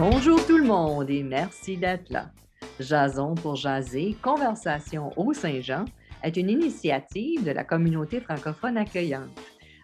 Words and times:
Bonjour 0.00 0.46
tout 0.46 0.56
le 0.56 0.64
monde 0.64 1.10
et 1.10 1.22
merci 1.22 1.76
d'être 1.76 2.08
là. 2.08 2.30
Jason 2.80 3.34
pour 3.34 3.54
jaser, 3.54 4.16
Conversation 4.22 5.12
au 5.18 5.34
Saint-Jean 5.34 5.84
est 6.22 6.38
une 6.38 6.48
initiative 6.48 7.44
de 7.44 7.50
la 7.50 7.64
communauté 7.64 8.22
francophone 8.22 8.78
accueillante. 8.78 9.28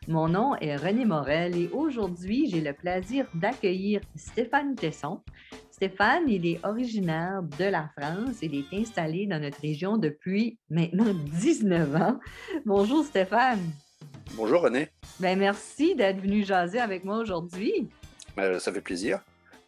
Mon 0.08 0.26
nom 0.26 0.56
est 0.56 0.74
René 0.76 1.04
Morel 1.04 1.54
et 1.54 1.68
aujourd'hui, 1.68 2.48
j'ai 2.48 2.62
le 2.62 2.72
plaisir 2.72 3.26
d'accueillir 3.34 4.00
Stéphane 4.14 4.74
Tesson. 4.74 5.20
Stéphane, 5.70 6.26
il 6.28 6.46
est 6.46 6.64
originaire 6.64 7.42
de 7.42 7.66
la 7.66 7.90
France. 7.94 8.38
Il 8.40 8.54
est 8.54 8.74
installé 8.74 9.26
dans 9.26 9.38
notre 9.38 9.60
région 9.60 9.98
depuis 9.98 10.58
maintenant 10.70 11.12
19 11.12 11.94
ans. 11.94 12.18
Bonjour 12.64 13.04
Stéphane. 13.04 13.60
Bonjour 14.34 14.62
René. 14.62 14.88
Ben, 15.20 15.38
merci 15.38 15.94
d'être 15.94 16.22
venu 16.22 16.42
jaser 16.42 16.80
avec 16.80 17.04
moi 17.04 17.18
aujourd'hui. 17.18 17.90
Ben, 18.34 18.58
ça 18.58 18.72
fait 18.72 18.80
plaisir. 18.80 19.20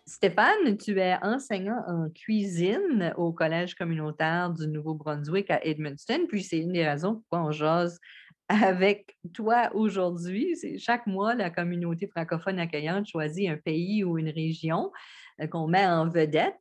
Stéphane, 0.08 0.78
tu 0.78 0.98
es 0.98 1.18
enseignant 1.20 1.82
en 1.86 2.08
cuisine 2.08 3.12
au 3.18 3.30
Collège 3.30 3.74
communautaire 3.74 4.48
du 4.50 4.66
Nouveau-Brunswick 4.66 5.50
à 5.50 5.62
Edmundston, 5.62 6.26
puis 6.28 6.42
c'est 6.42 6.60
une 6.60 6.72
des 6.72 6.88
raisons 6.88 7.16
pourquoi 7.16 7.42
on 7.42 7.50
jase 7.50 8.00
avec 8.48 9.18
toi 9.34 9.68
aujourd'hui. 9.74 10.56
Chaque 10.78 11.06
mois, 11.06 11.34
la 11.34 11.50
communauté 11.50 12.06
francophone 12.06 12.58
accueillante 12.58 13.06
choisit 13.06 13.50
un 13.50 13.58
pays 13.58 14.02
ou 14.02 14.16
une 14.16 14.30
région 14.30 14.90
euh, 15.42 15.46
qu'on 15.46 15.68
met 15.68 15.86
en 15.86 16.08
vedette. 16.08 16.56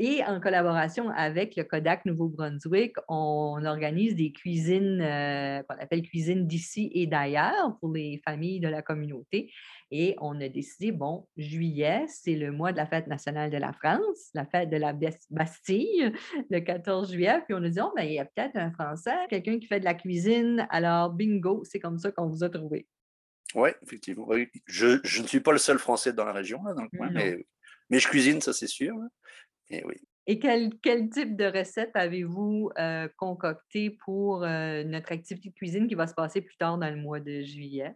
Et 0.00 0.22
en 0.24 0.38
collaboration 0.38 1.10
avec 1.10 1.56
le 1.56 1.64
Kodak 1.64 2.04
Nouveau-Brunswick, 2.04 2.94
on 3.08 3.64
organise 3.64 4.14
des 4.14 4.30
cuisines 4.30 5.00
euh, 5.00 5.60
qu'on 5.64 5.74
appelle 5.76 6.02
cuisines 6.02 6.46
d'ici 6.46 6.88
et 6.94 7.08
d'ailleurs 7.08 7.76
pour 7.80 7.92
les 7.92 8.22
familles 8.24 8.60
de 8.60 8.68
la 8.68 8.80
communauté. 8.80 9.50
Et 9.90 10.14
on 10.20 10.40
a 10.40 10.48
décidé, 10.48 10.92
bon, 10.92 11.26
juillet, 11.36 12.04
c'est 12.06 12.36
le 12.36 12.52
mois 12.52 12.70
de 12.70 12.76
la 12.76 12.86
fête 12.86 13.08
nationale 13.08 13.50
de 13.50 13.56
la 13.56 13.72
France, 13.72 14.30
la 14.34 14.46
fête 14.46 14.70
de 14.70 14.76
la 14.76 14.94
Bastille, 15.30 16.12
le 16.48 16.60
14 16.60 17.10
juillet. 17.10 17.40
Puis 17.46 17.54
on 17.54 17.64
a 17.64 17.68
dit, 17.68 17.80
oh, 17.80 17.92
ben, 17.96 18.04
il 18.04 18.12
y 18.12 18.18
a 18.20 18.24
peut-être 18.24 18.56
un 18.56 18.70
Français, 18.70 19.16
quelqu'un 19.28 19.58
qui 19.58 19.66
fait 19.66 19.80
de 19.80 19.84
la 19.84 19.94
cuisine. 19.94 20.68
Alors, 20.70 21.10
bingo, 21.10 21.64
c'est 21.64 21.80
comme 21.80 21.98
ça 21.98 22.12
qu'on 22.12 22.28
vous 22.28 22.44
a 22.44 22.50
trouvé. 22.50 22.86
Oui, 23.54 23.70
effectivement. 23.82 24.28
Je, 24.66 25.00
je, 25.02 25.22
ne 25.22 25.26
suis 25.26 25.40
pas 25.40 25.52
le 25.52 25.58
seul 25.58 25.78
Français 25.78 26.12
dans 26.12 26.24
la 26.24 26.32
région, 26.32 26.62
là, 26.62 26.74
dans 26.74 26.82
le 26.82 26.96
coin, 26.96 27.10
mais, 27.10 27.36
mais, 27.88 27.98
je 27.98 28.06
cuisine, 28.06 28.40
ça 28.40 28.52
c'est 28.52 28.66
sûr. 28.66 28.94
Et 29.70 29.84
oui. 29.84 29.96
Et 30.30 30.38
quel, 30.38 30.78
quel, 30.82 31.08
type 31.08 31.36
de 31.36 31.46
recette 31.46 31.92
avez-vous 31.94 32.70
euh, 32.78 33.08
concocté 33.16 33.88
pour 33.88 34.44
euh, 34.44 34.84
notre 34.84 35.10
activité 35.10 35.48
de 35.48 35.54
cuisine 35.54 35.88
qui 35.88 35.94
va 35.94 36.06
se 36.06 36.12
passer 36.12 36.42
plus 36.42 36.56
tard 36.58 36.76
dans 36.76 36.90
le 36.90 37.00
mois 37.00 37.18
de 37.18 37.42
juillet? 37.42 37.94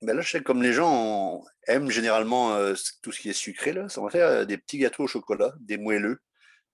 Ben 0.00 0.16
là, 0.16 0.22
je 0.22 0.30
sais 0.30 0.42
comme 0.42 0.62
les 0.62 0.72
gens 0.72 1.44
aiment 1.66 1.90
généralement 1.90 2.54
euh, 2.54 2.72
tout 3.02 3.12
ce 3.12 3.20
qui 3.20 3.28
est 3.28 3.34
sucré, 3.34 3.74
là, 3.74 3.90
ça 3.90 4.00
va 4.00 4.08
faire 4.08 4.46
des 4.46 4.56
petits 4.56 4.78
gâteaux 4.78 5.04
au 5.04 5.06
chocolat, 5.06 5.52
des 5.60 5.76
moelleux, 5.76 6.22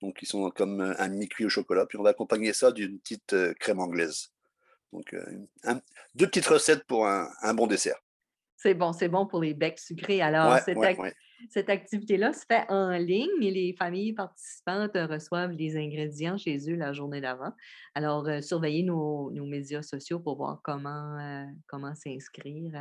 donc 0.00 0.22
ils 0.22 0.26
sont 0.26 0.48
comme 0.50 0.80
un 0.80 1.08
mi-cuit 1.08 1.46
au 1.46 1.48
chocolat, 1.48 1.84
puis 1.86 1.98
on 1.98 2.04
va 2.04 2.10
accompagner 2.10 2.52
ça 2.52 2.70
d'une 2.70 3.00
petite 3.00 3.34
crème 3.58 3.80
anglaise. 3.80 4.28
Donc 4.92 5.16
deux 6.14 6.28
petites 6.28 6.46
recettes 6.46 6.84
pour 6.84 7.08
un, 7.08 7.28
un 7.42 7.54
bon 7.54 7.66
dessert. 7.66 8.00
C'est 8.56 8.74
bon, 8.74 8.92
c'est 8.92 9.08
bon 9.08 9.26
pour 9.26 9.42
les 9.42 9.52
becs 9.52 9.78
sucrés. 9.78 10.22
Alors, 10.22 10.58
cette 11.50 11.68
activité-là 11.68 12.32
se 12.32 12.46
fait 12.46 12.64
en 12.70 12.92
ligne 12.92 13.42
et 13.42 13.50
les 13.50 13.74
familles 13.74 14.14
participantes 14.14 14.94
reçoivent 14.94 15.50
les 15.50 15.76
ingrédients 15.76 16.38
chez 16.38 16.58
eux 16.70 16.76
la 16.76 16.94
journée 16.94 17.20
d'avant. 17.20 17.52
Alors, 17.94 18.26
euh, 18.26 18.40
surveillez 18.40 18.82
nos, 18.82 19.30
médias 19.44 19.82
sociaux 19.82 20.20
pour 20.20 20.36
voir 20.38 20.60
comment, 20.64 21.18
euh, 21.18 21.44
comment 21.66 21.94
s'inscrire 21.94 22.72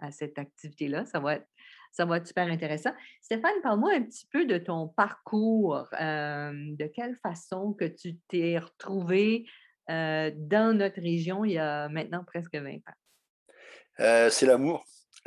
à, 0.00 0.10
cette 0.10 0.38
activité-là. 0.38 1.04
Ça 1.04 1.20
va, 1.20 1.34
être, 1.34 1.46
ça 1.92 2.06
va 2.06 2.16
être 2.16 2.26
super 2.26 2.46
intéressant. 2.46 2.94
Stéphane, 3.20 3.60
parle-moi 3.62 3.92
un 3.94 4.02
petit 4.02 4.26
peu 4.32 4.46
de 4.46 4.56
ton 4.56 4.88
parcours. 4.88 5.86
Euh, 6.00 6.52
de 6.54 6.86
quelle 6.86 7.16
façon 7.16 7.74
que 7.74 7.84
tu 7.84 8.16
t'es 8.28 8.58
retrouvé 8.58 9.46
dans 9.88 10.76
notre 10.76 11.00
région 11.00 11.46
il 11.46 11.52
y 11.52 11.58
a 11.58 11.88
maintenant 11.88 12.22
presque 12.22 12.54
20 12.54 12.76
ans? 12.76 14.28
C'est 14.30 14.44
l'amour 14.44 14.84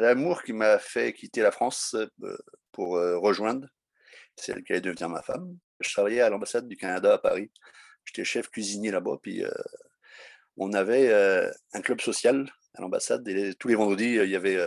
l'amour 0.08 0.44
qui 0.44 0.54
m'a 0.54 0.80
fait 0.80 1.14
quitter 1.14 1.42
la 1.42 1.52
France 1.52 1.96
euh, 2.24 2.38
pour 2.72 2.98
euh, 2.98 3.18
rejoindre 3.18 3.68
celle 4.36 4.64
qui 4.64 4.72
allait 4.72 4.82
devenir 4.82 5.10
ma 5.10 5.22
femme. 5.22 5.58
Je 5.80 5.92
travaillais 5.92 6.22
à 6.22 6.30
l'ambassade 6.30 6.68
du 6.68 6.78
Canada 6.78 7.14
à 7.14 7.18
Paris. 7.18 7.52
J'étais 8.06 8.24
chef 8.24 8.50
cuisinier 8.50 8.92
là-bas, 8.92 9.18
puis 9.22 9.44
euh, 9.44 9.52
on 10.58 10.74
avait 10.74 11.14
un 11.74 11.82
club 11.82 12.02
social 12.02 12.52
à 12.74 12.82
l'ambassade 12.82 13.28
tous 13.60 13.68
les 13.68 13.76
vendredis, 13.76 14.16
il 14.16 14.30
y 14.30 14.36
avait 14.36 14.60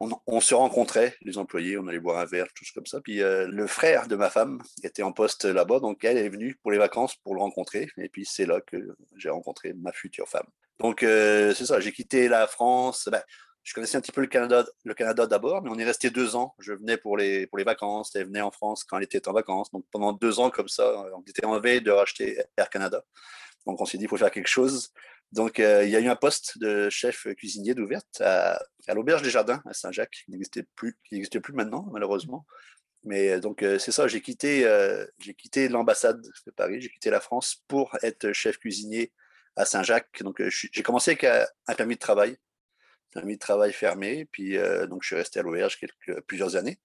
on, 0.00 0.40
se 0.40 0.54
rencontrait, 0.54 1.16
les 1.22 1.38
employés, 1.38 1.78
on 1.78 1.86
allait 1.86 2.00
boire 2.00 2.18
un 2.18 2.24
verre, 2.24 2.46
tout 2.54 2.64
comme 2.74 2.86
ça. 2.86 3.00
Puis 3.00 3.18
le 3.18 3.66
frère 3.66 4.06
de 4.06 4.16
ma 4.16 4.30
femme 4.30 4.60
était 4.82 5.02
en 5.02 5.12
poste 5.12 5.44
là-bas, 5.44 5.80
donc 5.80 6.04
elle 6.04 6.18
est 6.18 6.28
venue 6.28 6.56
pour 6.62 6.70
les 6.70 6.78
vacances 6.78 7.16
pour 7.16 7.34
le 7.34 7.40
rencontrer. 7.40 7.88
Et 7.98 8.08
puis 8.08 8.24
c'est 8.24 8.46
là 8.46 8.60
que 8.60 8.76
j'ai 9.16 9.30
rencontré 9.30 9.72
ma 9.74 9.92
future 9.92 10.28
femme. 10.28 10.46
Donc 10.78 11.00
c'est 11.00 11.66
ça, 11.66 11.80
j'ai 11.80 11.92
quitté 11.92 12.28
la 12.28 12.46
France. 12.46 13.08
Ben, 13.10 13.22
je 13.64 13.72
connaissais 13.72 13.96
un 13.96 14.02
petit 14.02 14.12
peu 14.12 14.20
le 14.20 14.26
Canada, 14.26 14.64
le 14.84 14.94
Canada 14.94 15.26
d'abord, 15.26 15.62
mais 15.62 15.70
on 15.70 15.78
est 15.78 15.84
resté 15.84 16.10
deux 16.10 16.36
ans. 16.36 16.54
Je 16.58 16.74
venais 16.74 16.98
pour 16.98 17.16
les, 17.16 17.46
pour 17.46 17.56
les 17.56 17.64
vacances, 17.64 18.14
elle 18.14 18.26
venait 18.26 18.42
en 18.42 18.50
France 18.50 18.84
quand 18.84 18.98
elle 18.98 19.04
était 19.04 19.26
en 19.26 19.32
vacances. 19.32 19.70
Donc 19.72 19.86
pendant 19.90 20.12
deux 20.12 20.38
ans 20.38 20.50
comme 20.50 20.68
ça, 20.68 20.86
on 21.16 21.22
était 21.22 21.46
en 21.46 21.58
veille 21.58 21.80
de 21.80 21.90
racheter 21.90 22.38
Air 22.58 22.68
Canada. 22.68 23.02
Donc 23.66 23.80
on 23.80 23.86
s'est 23.86 23.96
dit, 23.96 24.04
il 24.04 24.08
faut 24.08 24.18
faire 24.18 24.30
quelque 24.30 24.48
chose. 24.48 24.92
Donc 25.32 25.60
euh, 25.60 25.82
il 25.82 25.90
y 25.90 25.96
a 25.96 26.00
eu 26.00 26.08
un 26.08 26.16
poste 26.16 26.58
de 26.58 26.90
chef 26.90 27.26
cuisinier 27.36 27.74
d'ouverte 27.74 28.20
à, 28.20 28.62
l'Auberge 28.94 29.22
des 29.22 29.30
Jardins 29.30 29.62
à 29.64 29.72
Saint-Jacques, 29.72 30.24
qui 30.26 30.30
n'existait 30.30 30.64
plus, 30.76 30.98
qui 31.08 31.14
n'existe 31.14 31.40
plus 31.40 31.54
maintenant, 31.54 31.88
malheureusement. 31.90 32.44
Mais 33.04 33.30
euh, 33.30 33.40
donc 33.40 33.62
euh, 33.62 33.78
c'est 33.78 33.92
ça, 33.92 34.06
j'ai 34.08 34.20
quitté, 34.20 34.68
j'ai 35.18 35.32
quitté 35.32 35.68
l'ambassade 35.70 36.20
de 36.20 36.50
Paris, 36.50 36.82
j'ai 36.82 36.90
quitté 36.90 37.08
la 37.08 37.20
France 37.20 37.64
pour 37.66 37.96
être 38.02 38.32
chef 38.32 38.58
cuisinier 38.58 39.10
à 39.56 39.64
Saint-Jacques. 39.64 40.22
Donc 40.22 40.42
j'ai 40.46 40.82
commencé 40.82 41.12
avec 41.12 41.24
un 41.24 41.74
permis 41.74 41.94
de 41.94 42.00
travail 42.00 42.36
permis 43.14 43.34
de 43.34 43.38
travail 43.38 43.72
fermé. 43.72 44.26
Puis 44.30 44.58
euh, 44.58 44.86
donc 44.86 45.02
je 45.02 45.08
suis 45.08 45.16
resté 45.16 45.40
à 45.40 45.42
l'auberge 45.42 45.78
plusieurs 46.26 46.56
années. 46.56 46.78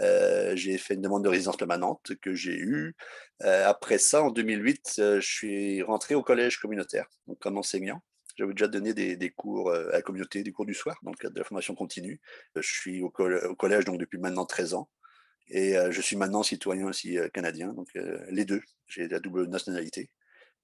Euh, 0.00 0.54
j'ai 0.56 0.76
fait 0.76 0.94
une 0.94 1.00
demande 1.00 1.24
de 1.24 1.28
résidence 1.28 1.56
permanente 1.56 2.12
que 2.20 2.34
j'ai 2.34 2.56
eue. 2.56 2.94
Euh, 3.42 3.66
après 3.66 3.98
ça, 3.98 4.22
en 4.22 4.30
2008, 4.30 4.92
je 4.96 5.20
suis 5.20 5.82
rentré 5.82 6.14
au 6.14 6.22
collège 6.22 6.58
communautaire, 6.58 7.06
donc 7.26 7.38
comme 7.38 7.56
enseignant. 7.56 8.02
J'avais 8.36 8.52
déjà 8.52 8.68
donné 8.68 8.92
des, 8.92 9.30
cours 9.30 9.72
à 9.72 9.92
la 9.92 10.02
communauté, 10.02 10.42
des 10.42 10.52
cours 10.52 10.66
du 10.66 10.74
soir, 10.74 10.98
dans 11.02 11.12
de 11.12 11.38
la 11.38 11.44
formation 11.44 11.74
continue. 11.74 12.20
Je 12.54 12.60
suis 12.60 13.00
au, 13.00 13.08
collège 13.08 13.86
donc 13.86 13.98
depuis 13.98 14.18
maintenant 14.18 14.44
13 14.44 14.74
ans. 14.74 14.90
Et 15.48 15.74
je 15.88 16.00
suis 16.02 16.16
maintenant 16.16 16.42
citoyen 16.42 16.86
aussi 16.86 17.16
canadien, 17.32 17.72
donc 17.72 17.88
les 18.28 18.44
deux. 18.44 18.60
J'ai 18.88 19.08
la 19.08 19.20
double 19.20 19.46
nationalité. 19.46 20.10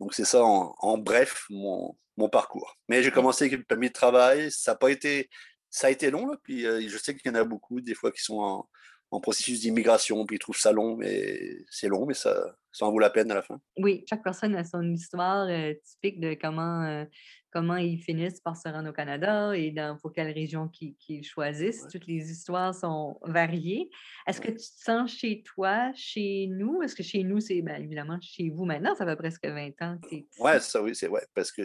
Donc 0.03 0.15
c'est 0.15 0.25
ça 0.25 0.43
en, 0.45 0.99
bref 0.99 1.47
mon, 1.49 1.97
parcours. 2.33 2.77
Mais 2.89 3.05
j'ai 3.05 3.13
commencé 3.13 3.45
avec 3.45 3.57
le 3.57 3.65
permis 3.65 3.87
de 3.87 3.93
travail, 3.93 4.51
ça 4.51 4.73
a 4.73 4.75
pas 4.75 4.91
été, 4.91 5.31
ça 5.71 5.87
a 5.87 5.91
été 5.91 6.11
long 6.11 6.27
là, 6.27 6.37
puis 6.43 6.67
euh, 6.67 6.81
je 6.89 6.99
sais 6.99 7.17
qu'il 7.17 7.31
y 7.31 7.35
en 7.35 7.39
a 7.39 7.45
beaucoup 7.45 7.81
des 7.81 7.95
fois 7.95 8.11
qui 8.11 8.21
sont 8.21 8.67
en, 9.13 9.21
processus 9.21 9.61
d'immigration, 9.61 10.27
puis 10.27 10.37
ils 10.37 10.39
trouvent 10.41 10.59
ça 10.59 10.73
long, 10.73 10.97
mais 10.97 11.39
c'est 11.71 11.87
long, 11.87 12.05
mais 12.05 12.15
ça, 12.15 12.57
ça 12.73 12.85
en 12.85 12.91
vaut 12.91 12.99
la 12.99 13.11
peine 13.11 13.31
à 13.31 13.35
la 13.35 13.43
fin. 13.43 13.61
Oui, 13.77 14.05
chaque 14.11 14.25
personne 14.25 14.57
a 14.57 14.65
son 14.65 14.93
histoire 14.93 15.47
euh, 15.49 15.73
typique 15.85 16.19
de 16.19 16.35
comment 16.35 16.83
euh, 16.83 17.05
comment 17.53 17.77
ils 17.77 17.99
finissent 17.99 18.41
par 18.41 18.57
se 18.57 18.69
rendre 18.69 18.89
au 18.89 18.93
Canada 18.93 19.55
et 19.55 19.71
dans 19.71 19.97
pour 19.99 20.13
quelle 20.13 20.33
région 20.33 20.69
qu'ils 20.69 21.25
choisissent. 21.25 21.87
Toutes 21.93 22.07
les 22.07 22.31
histoires 22.31 22.75
sont 22.75 23.19
variées. 23.23 23.91
Est-ce 24.27 24.41
que 24.41 24.51
tu 24.51 24.57
te 24.57 24.83
sens 24.85 25.13
chez 25.13 25.43
toi, 25.43 25.93
chez 25.95 26.49
nous? 26.51 26.83
Est-ce 26.83 26.95
que 26.95 27.03
chez 27.03 27.23
nous, 27.23 27.41
c'est 27.41 27.61
bien 27.61 27.77
évidemment 27.77 28.19
chez 28.21 28.49
vous 28.51 28.65
maintenant? 28.65 28.95
Ça 28.95 29.05
fait 29.05 29.17
presque 29.17 29.45
20 29.45 29.71
ans 29.83 29.99
que 29.99 30.17
Oui, 30.39 30.51
ça 30.61 30.83
oui, 30.83 30.95
c'est 30.95 31.09
ouais, 31.09 31.25
parce 31.35 31.53
que 31.53 31.63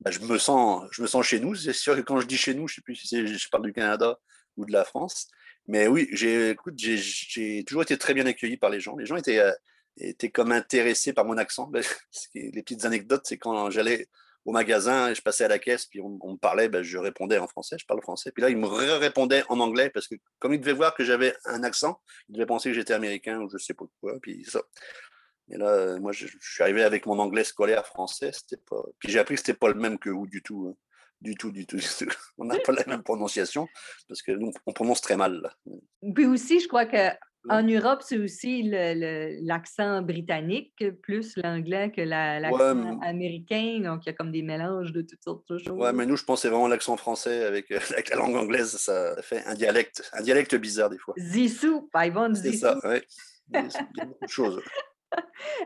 ben, 0.00 0.10
je, 0.10 0.20
me 0.20 0.38
sens, 0.38 0.86
je 0.90 1.02
me 1.02 1.06
sens 1.06 1.24
chez 1.24 1.38
nous. 1.38 1.54
C'est 1.54 1.72
sûr 1.72 1.94
que 1.94 2.00
quand 2.00 2.20
je 2.20 2.26
dis 2.26 2.36
chez 2.36 2.54
nous, 2.54 2.66
je 2.66 2.72
ne 2.72 2.74
sais 2.76 2.82
plus 2.82 2.96
si 2.96 3.26
je 3.26 3.48
parle 3.48 3.64
du 3.64 3.72
Canada 3.72 4.18
ou 4.56 4.66
de 4.66 4.72
la 4.72 4.84
France. 4.84 5.28
Mais 5.68 5.86
oui, 5.86 6.08
j'ai 6.12 6.56
toujours 7.64 7.82
été 7.82 7.96
très 7.96 8.14
bien 8.14 8.26
accueilli 8.26 8.56
par 8.56 8.70
les 8.70 8.80
gens. 8.80 8.96
Les 8.96 9.06
gens 9.06 9.16
étaient, 9.16 9.38
euh, 9.38 9.52
étaient 9.98 10.30
comme 10.30 10.50
intéressés 10.50 11.12
par 11.12 11.24
mon 11.24 11.36
accent. 11.36 11.70
les 12.34 12.62
petites 12.62 12.84
anecdotes, 12.84 13.22
c'est 13.24 13.38
quand 13.38 13.70
j'allais 13.70 14.08
au 14.44 14.52
magasin, 14.52 15.12
je 15.12 15.20
passais 15.20 15.44
à 15.44 15.48
la 15.48 15.58
caisse, 15.58 15.86
puis 15.86 16.00
on, 16.00 16.10
me 16.10 16.36
parlait, 16.36 16.68
ben, 16.68 16.82
je 16.82 16.96
répondais 16.98 17.38
en 17.38 17.46
français, 17.46 17.76
je 17.78 17.86
parle 17.86 18.00
français. 18.00 18.32
Puis 18.32 18.42
là, 18.42 18.50
il 18.50 18.56
me 18.56 18.66
répondait 18.66 19.44
en 19.48 19.60
anglais, 19.60 19.90
parce 19.90 20.08
que 20.08 20.14
comme 20.38 20.54
il 20.54 20.60
devait 20.60 20.72
voir 20.72 20.94
que 20.94 21.04
j'avais 21.04 21.34
un 21.44 21.62
accent, 21.64 22.00
il 22.28 22.34
devait 22.34 22.46
penser 22.46 22.70
que 22.70 22.74
j'étais 22.74 22.94
américain 22.94 23.40
ou 23.40 23.50
je 23.50 23.58
sais 23.58 23.74
pas 23.74 23.84
quoi. 24.00 24.14
Puis 24.20 24.44
ça. 24.44 24.62
Et 25.50 25.56
là, 25.56 25.98
moi, 25.98 26.12
je, 26.12 26.26
suis 26.40 26.62
arrivé 26.62 26.82
avec 26.82 27.06
mon 27.06 27.18
anglais 27.18 27.44
scolaire 27.44 27.86
français, 27.86 28.30
c'était 28.32 28.62
pas. 28.68 28.82
Puis 28.98 29.10
j'ai 29.10 29.18
appris 29.18 29.34
que 29.34 29.40
c'était 29.40 29.54
pas 29.54 29.68
le 29.68 29.74
même 29.74 29.98
que 29.98 30.10
vous 30.10 30.26
du 30.26 30.42
tout. 30.42 30.68
Hein. 30.70 30.76
Du 31.20 31.34
tout, 31.34 31.50
du 31.50 31.66
tout, 31.66 31.76
du 31.76 31.82
tout. 31.98 32.06
On 32.38 32.44
n'a 32.44 32.58
pas 32.60 32.72
la 32.72 32.84
même 32.86 33.02
prononciation, 33.02 33.66
parce 34.06 34.22
que 34.22 34.30
nous, 34.30 34.52
on 34.66 34.72
prononce 34.72 35.00
très 35.00 35.16
mal. 35.16 35.52
Puis 36.14 36.26
aussi, 36.26 36.60
je 36.60 36.68
crois 36.68 36.86
que 36.86 37.10
En 37.50 37.62
Europe, 37.62 38.02
c'est 38.04 38.18
aussi 38.18 38.62
l'accent 38.62 40.02
britannique 40.02 40.84
plus 41.02 41.36
l'anglais 41.36 41.90
que 41.90 42.00
l'accent 42.00 43.00
américain. 43.00 43.80
Donc, 43.82 44.04
il 44.04 44.08
y 44.08 44.10
a 44.10 44.12
comme 44.12 44.32
des 44.32 44.42
mélanges 44.42 44.92
de 44.92 45.02
toutes 45.02 45.22
sortes 45.22 45.48
de 45.50 45.58
choses. 45.58 45.72
Ouais, 45.72 45.92
mais 45.92 46.06
nous, 46.06 46.16
je 46.16 46.24
pense 46.24 46.40
que 46.40 46.42
c'est 46.42 46.48
vraiment 46.48 46.68
l'accent 46.68 46.96
français 46.96 47.44
avec, 47.44 47.70
avec, 47.92 48.10
la 48.10 48.16
langue 48.16 48.36
anglaise. 48.36 48.76
Ça 48.76 49.16
fait 49.22 49.44
un 49.46 49.54
dialecte, 49.54 50.08
un 50.12 50.22
dialecte 50.22 50.54
bizarre 50.54 50.90
des 50.90 50.98
fois. 50.98 51.14
Zissou, 51.18 51.88
par 51.92 52.04
Yvonne 52.04 52.34
Zissou. 52.34 52.52
C'est 52.52 52.58
ça, 52.58 52.78
oui. 52.84 52.98
Beaucoup 53.48 54.24
de 54.24 54.28
choses. 54.28 54.62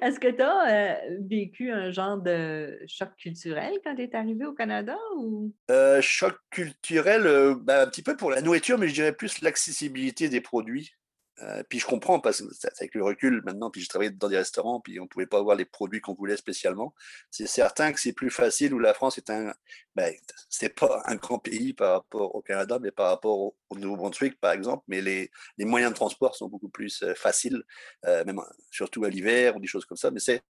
Est-ce 0.01 0.21
que 0.21 0.29
tu 0.29 0.43
as 0.43 0.71
euh, 0.71 1.19
vécu 1.21 1.71
un 1.71 1.91
genre 1.91 2.17
de 2.17 2.79
choc 2.87 3.11
culturel 3.17 3.73
quand 3.85 3.95
tu 3.95 4.03
es 4.03 4.15
arrivé 4.15 4.45
au 4.45 4.53
Canada? 4.53 4.97
Ou... 5.17 5.53
Euh, 5.71 6.01
choc 6.01 6.37
culturel, 6.51 7.27
euh, 7.27 7.55
ben, 7.55 7.81
un 7.81 7.87
petit 7.87 8.03
peu 8.03 8.17
pour 8.17 8.31
la 8.31 8.41
nourriture, 8.41 8.79
mais 8.79 8.89
je 8.89 8.95
dirais 8.95 9.13
plus 9.13 9.41
l'accessibilité 9.43 10.29
des 10.29 10.41
produits. 10.41 10.93
Euh, 11.43 11.63
puis 11.69 11.79
je 11.81 11.87
comprends 11.87 12.21
parce 12.21 12.41
que 12.41 12.47
avec 12.79 12.95
le 12.95 13.03
recul 13.03 13.43
maintenant, 13.45 13.71
puis 13.71 13.81
je 13.81 13.89
travaillais 13.89 14.11
dans 14.11 14.29
des 14.29 14.37
restaurants, 14.37 14.81
puis 14.81 15.01
on 15.01 15.05
ne 15.05 15.09
pouvait 15.09 15.27
pas 15.27 15.39
avoir 15.39 15.57
les 15.57 15.65
produits 15.65 16.01
qu'on 16.01 16.15
voulait 16.15 16.37
spécialement. 16.37 16.95
C'est 17.31 17.47
certain 17.47 17.93
que 17.93 18.01
c'est 18.01 18.13
plus 18.13 18.31
facile 18.31 18.75
où 18.75 18.79
la 18.79 18.95
France 18.95 19.19
est 19.19 19.31
un, 19.31 19.53
ben, 19.95 20.15
c'est 20.49 20.69
pas 20.69 21.03
un 21.07 21.17
grand 21.17 21.39
pays 21.39 21.73
par 21.73 21.93
rapport 21.93 22.35
au 22.35 22.43
Canada, 22.43 22.79
mais 22.81 22.91
par 22.91 23.09
rapport 23.09 23.39
au, 23.39 23.57
Nouveau-Brunswick 23.75 24.39
par 24.39 24.53
exemple. 24.53 24.85
Mais 24.87 25.01
les, 25.01 25.31
moyens 25.59 25.93
de 25.93 25.97
transport 25.97 26.37
sont 26.37 26.49
beaucoup 26.49 26.69
plus 26.69 27.03
euh, 27.03 27.15
faciles, 27.15 27.63
euh, 28.07 28.25
même 28.25 28.41
surtout 28.71 29.05
à 29.05 29.09
l'hiver 29.09 29.57
ou 29.57 29.61
des 29.61 29.67
choses 29.67 29.85
comme 29.85 29.97
ça. 29.97 30.11
Mais 30.11 30.21
c'est 30.21 30.43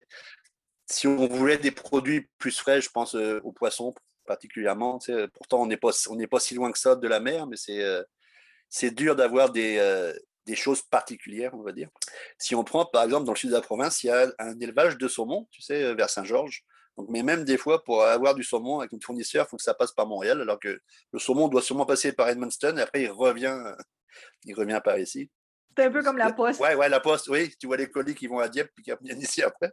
si 0.86 1.06
on 1.06 1.26
voulait 1.28 1.58
des 1.58 1.70
produits 1.70 2.28
plus 2.38 2.58
frais, 2.58 2.80
je 2.80 2.90
pense 2.90 3.14
aux 3.14 3.52
poissons 3.52 3.94
particulièrement. 4.26 4.98
Pourtant 5.34 5.62
on 5.62 5.66
n'est 5.66 5.76
pas 5.76 5.90
on 6.08 6.18
pas 6.26 6.40
si 6.40 6.54
loin 6.54 6.72
que 6.72 6.78
ça 6.78 6.96
de 6.96 7.08
la 7.08 7.20
mer, 7.20 7.46
mais 7.46 7.56
c'est 7.56 7.82
c'est 8.68 8.90
dur 8.90 9.14
d'avoir 9.16 9.50
des, 9.50 9.78
des 10.46 10.56
choses 10.56 10.82
particulières, 10.82 11.54
on 11.54 11.62
va 11.62 11.72
dire. 11.72 11.88
Si 12.38 12.54
on 12.54 12.64
prend, 12.64 12.84
par 12.84 13.04
exemple, 13.04 13.24
dans 13.24 13.32
le 13.32 13.38
sud 13.38 13.50
de 13.50 13.54
la 13.54 13.60
province, 13.60 14.02
il 14.02 14.08
y 14.08 14.10
a 14.10 14.32
un 14.38 14.58
élevage 14.60 14.98
de 14.98 15.08
saumon, 15.08 15.46
tu 15.50 15.62
sais, 15.62 15.82
euh, 15.82 15.94
vers 15.94 16.10
Saint-Georges. 16.10 16.64
Donc, 16.96 17.08
mais 17.08 17.22
même 17.22 17.44
des 17.44 17.56
fois, 17.56 17.82
pour 17.84 18.02
avoir 18.02 18.34
du 18.34 18.44
saumon 18.44 18.80
avec 18.80 18.92
un 18.92 18.98
fournisseur, 19.00 19.46
il 19.46 19.50
faut 19.50 19.56
que 19.56 19.62
ça 19.62 19.74
passe 19.74 19.92
par 19.92 20.06
Montréal, 20.06 20.40
alors 20.40 20.60
que 20.60 20.80
le 21.12 21.18
saumon 21.18 21.48
doit 21.48 21.62
sûrement 21.62 21.86
passer 21.86 22.12
par 22.12 22.28
Edmundston 22.28 22.76
et 22.76 22.82
après 22.82 23.02
il 23.02 23.10
revient, 23.10 23.58
il 24.44 24.54
revient 24.54 24.80
par 24.84 24.98
ici. 24.98 25.30
C'est 25.76 25.84
un 25.84 25.90
peu 25.90 26.02
comme 26.02 26.18
la 26.18 26.32
poste. 26.32 26.60
Ouais, 26.60 26.74
ouais, 26.74 26.88
la 26.88 27.00
poste, 27.00 27.28
oui. 27.28 27.54
Tu 27.58 27.66
vois 27.66 27.76
les 27.76 27.88
colis 27.88 28.14
qui 28.14 28.26
vont 28.26 28.38
à 28.38 28.48
Dieppe 28.48 28.72
et 28.78 28.82
qui 28.82 28.92
reviennent 28.92 29.20
ici 29.22 29.42
après. 29.42 29.72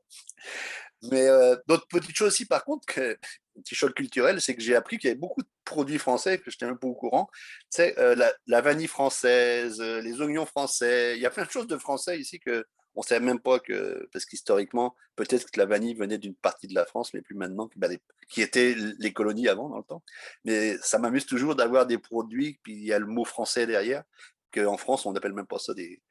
Mais 1.11 1.27
euh, 1.27 1.55
d'autres 1.67 1.87
petites 1.87 2.15
choses 2.15 2.29
aussi, 2.29 2.45
par 2.45 2.63
contre, 2.63 2.85
que, 2.85 3.17
petit 3.59 3.75
choc 3.75 3.93
culturel, 3.93 4.41
c'est 4.41 4.55
que 4.55 4.61
j'ai 4.61 4.75
appris 4.75 4.97
qu'il 4.97 5.09
y 5.09 5.11
avait 5.11 5.19
beaucoup 5.19 5.41
de 5.41 5.47
produits 5.65 5.99
français 5.99 6.37
que 6.37 6.49
je 6.49 6.55
n'étais 6.55 6.65
même 6.65 6.77
pas 6.77 6.87
au 6.87 6.95
courant. 6.95 7.29
Tu 7.33 7.77
sais, 7.77 7.99
euh, 7.99 8.15
la, 8.47 8.61
vanille 8.61 8.87
française, 8.87 9.79
euh, 9.81 10.01
les 10.01 10.21
oignons 10.21 10.45
français, 10.45 11.15
il 11.15 11.21
y 11.21 11.25
a 11.25 11.29
plein 11.29 11.45
de 11.45 11.51
choses 11.51 11.67
de 11.67 11.77
français 11.77 12.19
ici 12.19 12.39
que 12.39 12.65
on 12.95 13.01
ne 13.01 13.05
savait 13.05 13.25
même 13.25 13.39
pas 13.39 13.59
que, 13.59 14.09
parce 14.11 14.25
qu'historiquement, 14.25 14.95
peut-être 15.15 15.51
que 15.51 15.59
la 15.59 15.65
vanille 15.65 15.93
venait 15.93 16.17
d'une 16.17 16.35
partie 16.35 16.67
de 16.67 16.75
la 16.75 16.85
France, 16.85 17.13
mais 17.13 17.21
plus 17.21 17.35
maintenant, 17.35 17.69
bah, 17.75 17.87
qui 18.29 18.41
étaient 18.41 18.75
les 18.97 19.13
colonies 19.13 19.47
avant 19.47 19.69
dans 19.69 19.77
le 19.77 19.83
temps. 19.83 20.03
Mais 20.43 20.77
ça 20.81 20.97
m'amuse 20.97 21.25
toujours 21.25 21.55
d'avoir 21.55 21.85
des 21.85 21.97
produits, 21.97 22.59
puis 22.63 22.73
il 22.73 22.83
y 22.83 22.91
a 22.91 22.99
le 22.99 23.05
mot 23.05 23.25
français 23.25 23.67
derrière, 23.67 24.03
qu'en 24.51 24.75
France, 24.75 25.05
on 25.05 25.13
n'appelle 25.13 25.33
même 25.33 25.45
pas 25.45 25.59
ça 25.59 25.73
des, 25.73 26.01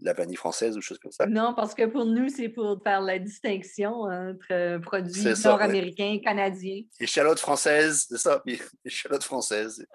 la 0.00 0.12
vanille 0.12 0.36
française 0.36 0.76
ou 0.76 0.80
choses 0.80 0.98
comme 0.98 1.12
ça. 1.12 1.26
Non, 1.26 1.54
parce 1.54 1.74
que 1.74 1.86
pour 1.86 2.04
nous, 2.04 2.28
c'est 2.28 2.48
pour 2.48 2.80
faire 2.82 3.00
la 3.00 3.18
distinction 3.18 4.02
entre 4.02 4.78
produits 4.78 5.24
nord-américains, 5.44 6.12
et 6.12 6.20
canadiens. 6.20 6.82
Échalote 7.00 7.40
française, 7.40 8.06
c'est 8.08 8.18
ça, 8.18 8.42
échalote 8.84 9.24
française. 9.24 9.84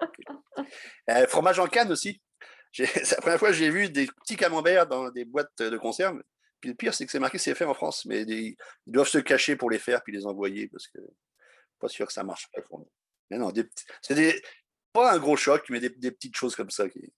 Euh, 1.10 1.26
fromage 1.26 1.58
en 1.58 1.66
canne 1.66 1.92
aussi. 1.92 2.22
C'est 2.72 3.10
la 3.10 3.16
première 3.20 3.38
fois 3.38 3.48
que 3.48 3.54
j'ai 3.54 3.68
vu 3.68 3.90
des 3.90 4.06
petits 4.06 4.36
camemberts 4.36 4.86
dans 4.86 5.10
des 5.10 5.26
boîtes 5.26 5.50
de 5.58 5.76
conserve. 5.76 6.22
Puis 6.60 6.70
le 6.70 6.76
pire, 6.76 6.94
c'est 6.94 7.04
que 7.04 7.12
c'est 7.12 7.18
marqué 7.18 7.36
c'est 7.36 7.54
fait 7.54 7.66
en 7.66 7.74
France, 7.74 8.06
mais 8.06 8.22
ils 8.22 8.56
doivent 8.86 9.08
se 9.08 9.18
cacher 9.18 9.54
pour 9.54 9.68
les 9.70 9.78
faire 9.78 10.02
puis 10.02 10.14
les 10.14 10.24
envoyer 10.24 10.68
parce 10.68 10.88
que 10.88 10.98
pas 11.78 11.88
sûr 11.88 12.06
que 12.06 12.12
ça 12.12 12.24
marche 12.24 12.48
pas. 12.52 12.62
Mais 13.30 13.36
non, 13.36 13.52
c'est 14.00 14.42
pas 14.92 15.12
un 15.12 15.18
gros 15.18 15.36
choc, 15.36 15.66
mais 15.68 15.80
des, 15.80 15.90
des 15.90 16.10
petites 16.10 16.36
choses 16.36 16.56
comme 16.56 16.70
ça 16.70 16.88
qui, 16.88 17.12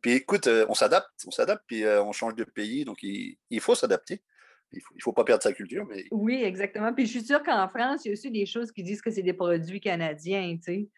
puis 0.00 0.12
écoute, 0.12 0.46
euh, 0.46 0.66
on 0.68 0.74
s'adapte, 0.74 1.10
on 1.26 1.30
s'adapte, 1.30 1.64
puis 1.66 1.84
euh, 1.84 2.02
on 2.02 2.12
change 2.12 2.34
de 2.34 2.44
pays, 2.44 2.84
donc 2.84 3.02
il, 3.02 3.36
faut 3.60 3.74
s'adapter. 3.74 4.22
Il 4.72 4.78
ne 4.78 5.00
faut, 5.00 5.12
pas 5.12 5.24
perdre 5.24 5.42
sa 5.42 5.52
culture. 5.52 5.86
Mais... 5.86 6.06
Oui, 6.10 6.42
exactement. 6.42 6.92
Puis 6.92 7.06
je 7.06 7.10
suis 7.12 7.24
sûre 7.24 7.42
qu'en 7.42 7.68
France, 7.68 8.04
il 8.04 8.08
y 8.08 8.10
a 8.10 8.12
aussi 8.12 8.30
des 8.30 8.46
choses 8.46 8.72
qui 8.72 8.82
disent 8.82 9.02
que 9.02 9.10
c'est 9.10 9.22
des 9.22 9.32
produits 9.32 9.80
canadiens, 9.80 10.56
tu 10.56 10.62
sais. 10.62 10.88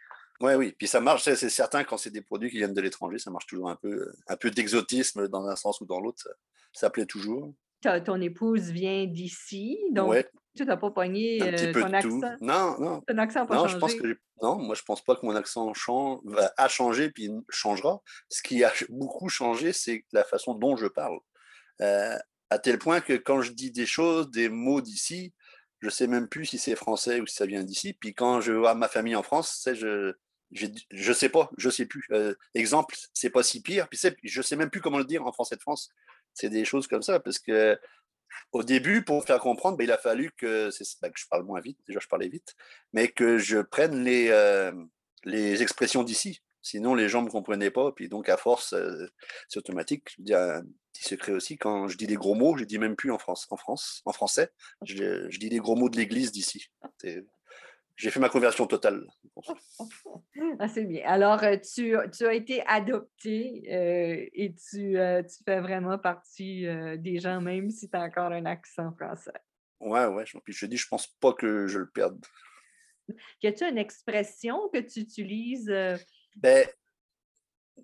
Oui, 0.41 0.55
oui. 0.55 0.75
Puis 0.77 0.87
ça 0.87 1.01
marche, 1.01 1.23
c'est 1.25 1.49
certain, 1.49 1.85
quand 1.85 1.97
c'est 1.97 2.11
des 2.11 2.21
produits 2.21 2.51
qui 2.51 2.59
viennent 2.59 2.75
de 2.75 2.81
l'étranger, 2.81 3.19
ça 3.19 3.31
marche 3.31 3.47
toujours 3.47 3.71
un 3.71 3.77
peu, 3.77 3.89
euh, 3.89 4.13
un 4.29 4.37
peu 4.37 4.51
d'exotisme 4.51 5.29
dans 5.29 5.47
un 5.47 5.57
sens 5.57 5.81
ou 5.81 5.87
dans 5.87 6.01
l'autre. 6.01 6.29
Ça, 6.73 6.91
plaît 6.91 7.07
toujours. 7.07 7.55
Ton 7.81 8.21
épouse 8.21 8.71
vient 8.71 9.07
d'ici, 9.07 9.79
donc 9.93 10.15
tu 10.57 10.65
n'as 10.65 10.77
pas 10.77 10.91
pogné 10.91 11.39
ton 11.73 11.93
accent. 11.93 12.21
Non, 12.41 12.81
non. 12.81 13.01
Ton 13.07 13.19
accent 13.19 13.47
pas 13.47 13.57
non, 13.57 13.69
Je 13.69 13.77
pense 13.77 13.95
que 13.95 14.19
non, 14.43 14.57
moi 14.57 14.75
je 14.75 14.83
pense 14.83 15.03
pas 15.03 15.17
que 15.17 15.25
mon 15.25 15.35
accent 15.35 15.73
change, 15.75 16.21
a 16.57 16.69
changé 16.69 17.11
puis 17.11 17.31
changera. 17.49 18.03
Ce 18.29 18.43
qui 18.43 18.65
a 18.65 18.73
beaucoup 18.89 19.29
changé, 19.29 19.73
c'est 19.73 20.05
la 20.13 20.25
façon 20.25 20.55
dont 20.55 20.77
je 20.77 20.87
parle. 20.87 21.19
Euh, 21.81 22.17
à 22.51 22.59
tel 22.59 22.79
point 22.79 23.01
que 23.01 23.15
quand 23.15 23.43
je 23.43 23.53
dis 23.53 23.71
des 23.71 23.87
choses, 23.87 24.31
des 24.31 24.49
mots 24.49 24.81
d'ici, 24.81 25.33
je 25.81 25.91
sais 25.91 26.07
même 26.07 26.29
plus 26.29 26.47
si 26.47 26.59
c'est 26.59 26.77
français 26.77 27.21
ou 27.21 27.27
si 27.27 27.35
ça 27.35 27.47
vient 27.47 27.63
d'ici. 27.63 27.93
Puis 27.93 28.15
quand 28.15 28.41
je 28.41 28.53
vois 28.53 28.75
ma 28.75 28.89
famille 28.89 29.17
en 29.17 29.23
France, 29.23 29.69
je 29.73 30.15
je 30.53 31.13
sais 31.13 31.29
pas, 31.29 31.51
je 31.59 31.71
sais 31.71 31.87
plus. 31.87 32.07
Euh, 32.13 32.35
exemple, 32.55 32.95
c'est 33.13 33.31
pas 33.31 33.43
si 33.43 33.63
pire. 33.63 33.89
Puis 33.89 33.99
je 34.23 34.43
sais 34.43 34.57
même 34.57 34.71
plus 34.71 34.81
comment 34.81 34.99
le 34.99 35.05
dire 35.05 35.27
en 35.27 35.33
français 35.33 35.57
de 35.57 35.61
France. 35.61 35.91
C'est 36.37 36.51
des 36.51 36.67
choses 36.67 36.87
comme 36.87 37.03
ça 37.03 37.19
parce 37.19 37.39
que 37.39 37.79
au 38.53 38.63
début, 38.63 39.03
pour 39.03 39.25
faire 39.25 39.41
comprendre, 39.41 39.77
ben, 39.79 39.85
il 39.85 39.93
a 39.93 39.99
fallu 39.99 40.31
que, 40.37 40.71
ben, 41.01 41.11
que 41.11 41.19
je 41.19 41.27
parle 41.29 41.45
moins 41.45 41.61
vite, 41.61 41.79
déjà 41.89 41.99
je 42.01 42.09
parlais 42.09 42.29
vite, 42.29 42.55
mais 42.93 43.09
que 43.09 43.39
je 43.39 43.59
prenne 43.59 44.05
les, 44.05 44.29
euh, 44.31 44.73
les 45.25 45.63
expressions 45.63 46.03
d'ici. 46.05 46.43
Sinon, 46.63 46.95
les 46.95 47.09
gens 47.09 47.23
ne 47.23 47.27
me 47.27 47.31
comprenaient 47.31 47.71
pas. 47.71 47.93
Puis 47.93 48.09
donc, 48.09 48.29
à 48.29 48.37
force, 48.37 48.73
euh, 48.75 49.07
c'est 49.49 49.59
automatique. 49.59 50.11
Je 50.19 50.23
dis 50.23 50.35
un 50.35 50.63
petit 50.93 51.05
secret 51.05 51.33
aussi, 51.33 51.57
quand 51.57 51.89
je 51.89 51.97
dis 51.97 52.07
des 52.07 52.17
gros 52.17 52.35
mots, 52.35 52.57
je 52.57 52.65
dis 52.65 52.79
même 52.79 52.97
plus 52.97 53.13
en, 53.13 53.19
France, 53.19 53.47
en, 53.51 53.57
France, 53.57 54.03
en 54.05 54.13
français. 54.13 54.51
Je, 54.83 55.31
je 55.31 55.39
dis 55.39 55.49
des 55.49 55.59
gros 55.59 55.77
mots 55.77 55.89
de 55.89 55.97
l'église 55.97 56.33
d'ici 56.33 56.67
j'ai 57.97 58.11
fait 58.11 58.21
ma 58.21 58.29
conversion 58.29 58.67
totale. 58.67 59.07
ah, 60.59 60.69
c'est 60.69 60.85
bien. 60.85 61.03
Alors, 61.07 61.43
euh, 61.43 61.57
tu, 61.57 61.97
tu, 62.17 62.27
as 62.27 62.35
été 62.35 62.63
adopté 62.67 63.63
euh, 63.71 64.27
et 64.35 64.55
tu, 64.55 64.99
euh, 64.99 65.23
tu, 65.23 65.43
fais 65.45 65.61
vraiment 65.61 65.99
partie 65.99 66.67
des 66.99 67.19
gens, 67.19 67.41
même 67.41 67.71
si 67.71 67.89
tu 67.89 67.97
as 67.97 68.03
encore 68.03 68.33
un 68.33 68.45
accent 68.45 68.93
français. 68.93 69.33
Ouais, 69.81 70.07
ouais. 70.07 70.25
Puis 70.45 70.53
je 70.53 70.67
dis, 70.67 70.77
je 70.77 70.89
pense 70.89 71.07
pas 71.07 71.33
que 71.33 71.67
je 71.67 71.79
le 71.79 71.89
perde. 71.89 72.23
Y 73.43 73.47
a-tu 73.47 73.65
une 73.65 73.79
expression 73.79 74.69
que 74.69 74.79
tu 74.79 75.01
utilises? 75.01 75.73
Ben, 76.37 76.67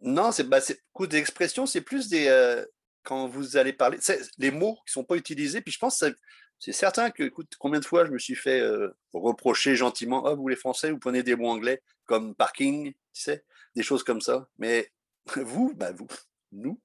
non, 0.03 0.31
c'est, 0.31 0.45
ben, 0.45 0.61
coup 0.93 1.07
d'expression, 1.07 1.65
c'est 1.65 1.81
plus 1.81 2.09
des. 2.09 2.65
quand 3.03 3.29
vous 3.29 3.57
allez 3.57 3.73
parler, 3.73 3.99
les 4.37 4.51
mots 4.51 4.75
qui 4.87 4.91
ne 4.91 5.03
sont 5.03 5.05
pas 5.05 5.17
utilisés, 5.17 5.63
puis 5.63 5.73
je 5.73 5.79
pense 5.79 6.01
que 6.01 6.15
c'est 6.63 6.71
certain 6.71 7.11
que, 7.11 7.25
écoute, 7.25 7.55
combien 7.59 7.81
de 7.81 7.85
fois 7.85 8.07
je 8.07 8.13
me 8.13 8.21
suis 8.21 8.37
fait 8.37 8.61
euh, 8.61 8.97
reprocher 9.13 9.75
gentiment, 9.75 10.25
ah, 10.27 10.35
vous 10.35 10.47
les 10.47 10.55
Français, 10.55 10.93
vous 10.93 10.99
prenez 11.01 11.25
des 11.25 11.35
mots 11.35 11.49
anglais 11.49 11.83
comme 12.07 12.37
parking, 12.37 12.93
tu 12.93 12.97
sais, 13.13 13.45
des 13.75 13.83
choses 13.83 14.05
comme 14.05 14.21
ça. 14.21 14.47
Mais 14.59 14.89
vous, 15.37 15.75
bah 15.75 15.91
vous, 15.91 16.07
nous, 16.53 16.81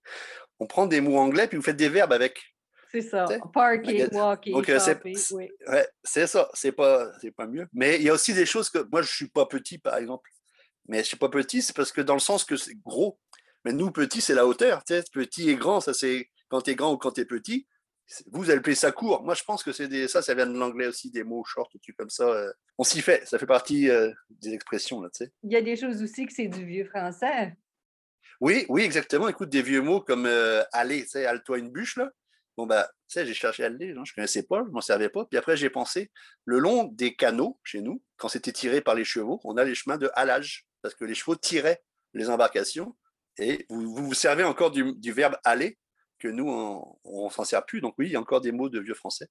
on 0.59 0.65
prend 0.65 0.87
des 0.87 0.99
mots 0.99 1.19
anglais 1.19 1.47
puis 1.47 1.57
vous 1.57 1.63
faites 1.63 1.77
des 1.77 1.89
verbes 1.89 2.11
avec. 2.11 2.55
C'est 2.91 3.01
ça. 3.01 3.27
Parking, 3.53 4.07
walking, 4.13 4.53
Donc, 4.53 4.67
euh, 4.69 4.79
oui. 5.03 5.15
c'est 6.03 6.25
ça. 6.25 6.49
C'est 6.55 6.71
pas, 6.71 7.11
c'est 7.21 7.31
pas 7.31 7.45
mieux. 7.45 7.67
Mais 7.71 7.97
il 7.97 8.01
y 8.01 8.09
a 8.09 8.13
aussi 8.13 8.33
des 8.33 8.47
choses 8.47 8.71
que 8.71 8.79
moi, 8.91 9.03
je 9.03 9.13
suis 9.13 9.27
pas 9.27 9.45
petit, 9.45 9.77
par 9.77 9.97
exemple. 9.97 10.31
Mais 10.87 10.99
je 10.99 11.09
suis 11.09 11.17
pas 11.17 11.29
petit, 11.29 11.61
c'est 11.61 11.75
parce 11.75 11.91
que 11.91 12.01
dans 12.01 12.15
le 12.15 12.19
sens 12.19 12.45
que 12.45 12.55
c'est 12.55 12.73
gros. 12.81 13.19
Mais 13.63 13.73
nous, 13.73 13.91
petit, 13.91 14.21
c'est 14.21 14.33
la 14.33 14.47
hauteur. 14.47 14.83
Tu 14.85 14.95
sais, 14.95 15.03
petit 15.13 15.51
et 15.51 15.55
grand, 15.55 15.81
ça 15.81 15.93
c'est 15.93 16.31
quand 16.49 16.61
tu 16.61 16.71
es 16.71 16.75
grand 16.75 16.93
ou 16.93 16.97
quand 16.97 17.11
tu 17.11 17.21
es 17.21 17.25
petit 17.25 17.67
vous 18.31 18.49
appelez 18.51 18.75
ça 18.75 18.91
court. 18.91 19.23
Moi, 19.23 19.33
je 19.33 19.43
pense 19.43 19.63
que 19.63 19.71
c'est 19.71 19.87
des, 19.87 20.07
ça, 20.07 20.21
ça 20.21 20.33
vient 20.33 20.47
de 20.47 20.57
l'anglais 20.57 20.87
aussi, 20.87 21.11
des 21.11 21.23
mots 21.23 21.43
short, 21.43 21.73
ou 21.73 21.79
trucs 21.79 21.97
comme 21.97 22.09
ça. 22.09 22.23
Euh. 22.23 22.51
on 22.77 22.83
s'y 22.83 23.01
fait. 23.01 23.25
Ça 23.27 23.37
fait 23.37 23.45
partie 23.45 23.89
euh, 23.89 24.11
des 24.29 24.53
expressions, 24.53 25.01
là, 25.01 25.09
tu 25.09 25.25
sais. 25.25 25.31
Il 25.43 25.51
y 25.51 25.55
a 25.55 25.61
des 25.61 25.75
choses 25.75 26.01
aussi 26.01 26.25
que 26.25 26.33
c'est 26.33 26.47
du 26.47 26.65
vieux 26.65 26.85
français. 26.85 27.55
Oui, 28.39 28.65
oui, 28.69 28.83
exactement. 28.83 29.27
Écoute, 29.27 29.49
des 29.49 29.61
vieux 29.61 29.81
mots 29.81 30.01
comme 30.01 30.25
euh, 30.25 30.63
aller, 30.71 31.03
tu 31.03 31.09
sais, 31.09 31.25
ale-toi 31.25 31.59
une 31.59 31.71
bûche, 31.71 31.97
là. 31.97 32.09
Bon, 32.55 32.65
bah, 32.65 32.89
tu 33.07 33.13
sais, 33.13 33.25
j'ai 33.25 33.33
cherché 33.33 33.63
à 33.63 33.67
aller, 33.67 33.93
je 33.93 33.99
je 34.03 34.13
connaissais 34.15 34.43
pas, 34.43 34.63
je 34.65 34.71
m'en 34.71 34.81
servais 34.81 35.09
pas. 35.09 35.25
Puis 35.25 35.37
après, 35.37 35.57
j'ai 35.57 35.69
pensé, 35.69 36.11
le 36.45 36.59
long 36.59 36.85
des 36.85 37.15
canaux, 37.15 37.59
chez 37.63 37.81
nous, 37.81 38.01
quand 38.15 38.29
c'était 38.29 38.51
tiré 38.51 38.81
par 38.81 38.95
les 38.95 39.03
chevaux, 39.03 39.39
on 39.43 39.57
a 39.57 39.63
les 39.63 39.75
chemins 39.75 39.97
de 39.97 40.09
halage, 40.13 40.65
parce 40.81 40.95
que 40.95 41.05
les 41.05 41.13
chevaux 41.13 41.35
tiraient 41.35 41.83
les 42.13 42.29
embarcations. 42.29 42.95
Et 43.37 43.67
vous 43.69 43.93
vous, 43.93 44.13
servez 44.15 44.43
encore 44.43 44.71
du, 44.71 44.93
du 44.95 45.11
verbe 45.11 45.37
aller 45.43 45.77
que 46.19 46.27
nous, 46.27 46.49
on, 46.49 47.25
ne 47.25 47.29
s'en 47.29 47.43
sert 47.43 47.65
plus. 47.65 47.81
Donc 47.81 47.95
oui, 47.97 48.07
il 48.07 48.11
y 48.11 48.15
a 48.15 48.19
encore 48.19 48.41
des 48.41 48.51
mots 48.51 48.69
de 48.69 48.79
vieux 48.79 48.93
français. 48.93 49.27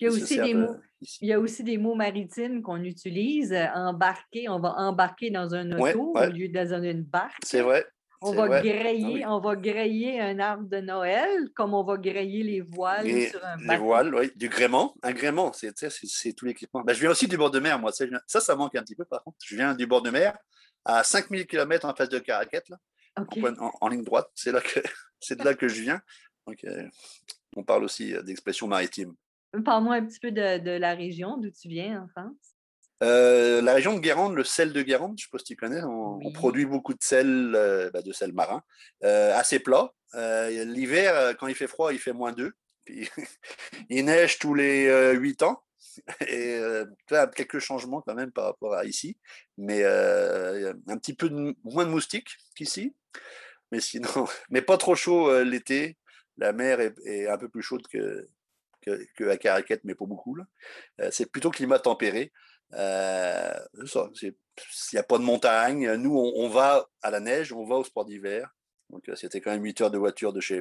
il 0.00 0.04
y 0.04 0.06
a, 0.08 0.10
aussi 0.10 0.36
des 0.36 0.54
mots, 0.54 0.76
il 1.20 1.28
y 1.28 1.32
a 1.32 1.40
aussi 1.40 1.64
des 1.64 1.78
mots 1.78 1.94
maritimes 1.94 2.62
qu'on 2.62 2.82
utilise. 2.82 3.54
Embarquer, 3.74 4.48
on 4.48 4.60
va 4.60 4.74
embarquer 4.76 5.30
dans 5.30 5.54
un 5.54 5.72
auto 5.72 6.14
au 6.16 6.26
lieu 6.26 6.48
dans 6.48 6.82
une 6.82 7.02
barque. 7.02 7.42
C'est 7.44 7.62
vrai. 7.62 7.86
On 8.22 8.32
va, 8.32 8.60
griller, 8.60 9.24
on 9.24 9.40
va 9.40 9.52
un 9.52 10.38
arbre 10.40 10.68
de 10.68 10.76
Noël 10.80 11.48
comme 11.54 11.72
on 11.72 11.82
va 11.82 11.96
griller 11.96 12.42
les 12.42 12.60
voiles 12.60 13.06
sur 13.30 13.42
un 13.42 13.56
bateau. 13.56 13.70
Les 13.70 13.76
voiles, 13.78 14.14
oui. 14.14 14.30
Du 14.36 14.50
gréement. 14.50 14.94
Un 15.02 15.12
gréement, 15.12 15.52
c'est 15.54 16.34
tout 16.34 16.44
l'équipement. 16.44 16.82
Ben, 16.82 16.92
je 16.92 17.00
viens 17.00 17.10
aussi 17.10 17.26
du 17.26 17.38
bord 17.38 17.50
de 17.50 17.60
mer, 17.60 17.78
moi. 17.78 17.92
Ça, 18.26 18.40
ça 18.40 18.56
manque 18.56 18.74
un 18.74 18.82
petit 18.82 18.94
peu, 18.94 19.06
par 19.06 19.24
contre. 19.24 19.38
Je 19.42 19.56
viens 19.56 19.74
du 19.74 19.86
bord 19.86 20.02
de 20.02 20.10
mer, 20.10 20.36
à 20.84 21.02
5000 21.02 21.46
km 21.46 21.88
en 21.88 21.94
face 21.94 22.10
de 22.10 22.18
Caraquette, 22.18 22.68
là, 22.68 22.76
en, 23.80 23.88
ligne 23.88 24.04
droite. 24.04 24.28
C'est 24.34 25.38
de 25.38 25.44
là 25.44 25.54
que 25.54 25.68
je 25.68 25.80
viens. 25.80 26.00
Euh, 26.64 26.88
on 27.56 27.64
parle 27.64 27.84
aussi 27.84 28.14
euh, 28.14 28.22
d'expression 28.22 28.66
maritime. 28.66 29.14
Parle-moi 29.64 29.96
un 29.96 30.06
petit 30.06 30.20
peu 30.20 30.30
de, 30.30 30.70
la 30.78 30.94
région 30.94 31.36
d'où 31.36 31.50
tu 31.50 31.68
viens 31.68 32.02
en 32.02 32.08
France. 32.08 32.50
Euh, 33.02 33.62
la 33.62 33.72
région 33.72 33.94
de 33.94 34.00
Guérande, 34.00 34.34
le 34.34 34.44
sel 34.44 34.72
de 34.72 34.82
Guérande, 34.82 35.18
je 35.18 35.24
ne 35.24 35.26
sais 35.26 35.30
pas 35.32 35.38
si 35.38 35.44
tu 35.44 35.56
connais, 35.56 35.82
on, 35.82 36.32
produit 36.32 36.66
beaucoup 36.66 36.92
de 36.92 37.02
sel, 37.02 37.54
euh, 37.54 37.90
bah, 37.90 38.02
de 38.02 38.12
sel 38.12 38.32
marin, 38.32 38.62
euh, 39.04 39.34
assez 39.36 39.58
plat. 39.58 39.92
L'hiver, 40.14 41.36
quand 41.38 41.46
il 41.46 41.54
fait 41.54 41.66
froid, 41.66 41.92
il 41.92 41.98
fait 41.98 42.12
moins 42.12 42.32
2. 42.32 42.52
Puis, 42.84 43.08
il 43.90 44.04
neige 44.04 44.38
tous 44.38 44.54
les 44.54 45.14
8 45.14 45.42
ans. 45.42 45.62
Et 46.28 46.60
quelques 47.34 47.58
changements 47.58 48.00
quand 48.02 48.14
même 48.14 48.32
par 48.32 48.44
rapport 48.44 48.74
à 48.74 48.84
ici. 48.84 49.16
Mais 49.56 49.84
un 49.84 50.98
petit 50.98 51.14
peu 51.14 51.30
moins 51.64 51.86
de 51.86 51.90
moustiques 51.90 52.36
qu'ici. 52.54 52.94
Mais 53.72 53.80
sinon, 53.80 54.08
mais 54.50 54.62
pas 54.62 54.76
trop 54.76 54.94
chaud 54.94 55.42
l'été. 55.42 55.96
La 56.40 56.52
mer 56.52 56.80
est, 56.80 57.28
un 57.28 57.38
peu 57.38 57.48
plus 57.48 57.62
chaude 57.62 57.86
que, 57.86 58.26
que, 58.82 59.28
à 59.28 59.36
Caraquette, 59.36 59.82
mais 59.84 59.94
pas 59.94 60.06
beaucoup. 60.06 60.36
c'est 61.10 61.30
plutôt 61.30 61.50
climat 61.50 61.78
tempéré. 61.78 62.32
Euh, 62.74 63.52
il 64.22 64.34
n'y 64.92 64.98
a 64.98 65.02
pas 65.02 65.18
de 65.18 65.22
montagne. 65.22 65.92
Nous, 65.94 66.16
on, 66.16 66.48
va 66.48 66.88
à 67.02 67.10
la 67.10 67.20
neige, 67.20 67.52
on 67.52 67.64
va 67.64 67.76
au 67.76 67.84
sport 67.84 68.04
d'hiver. 68.04 68.54
Donc, 68.90 69.08
euh, 69.08 69.14
c'était 69.16 69.40
quand 69.40 69.50
même 69.50 69.64
8 69.64 69.82
heures 69.82 69.90
de 69.90 69.98
voiture 69.98 70.32
de 70.32 70.40
chez, 70.40 70.60